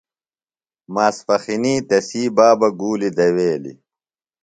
ماسپخِنی 0.93 1.75
تسی 1.89 2.23
بابہ 2.35 2.69
گُولیۡ 2.79 3.13
دویلیۡ۔ 3.17 3.77